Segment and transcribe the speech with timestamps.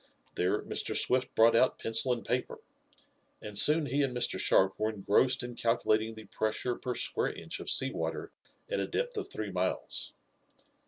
[0.33, 0.97] There Mr.
[0.97, 2.57] Swift brought out pencil and paper,
[3.39, 4.39] and soon he and Mr.
[4.39, 8.31] Sharp were engrossed in calculating the pressure per square inch of sea water
[8.71, 10.13] at a depth of three miles.